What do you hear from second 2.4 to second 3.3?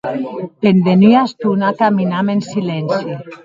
silenci.